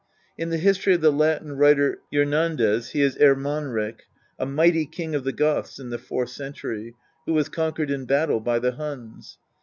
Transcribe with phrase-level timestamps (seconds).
[0.35, 4.07] In the history ol the Latin writer Jornandes he is Ermanric,
[4.39, 6.95] a mighty king of the Goths in the fourth century,
[7.27, 9.37] who was conquered in battle by the Huns.